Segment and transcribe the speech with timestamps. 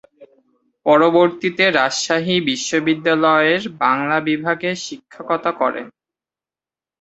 [0.85, 5.85] পরবর্তীতে রাজশাহী বিশ্ববিদ্যালয়ের বাংলা বিভাগে শিক্ষকতা করেন।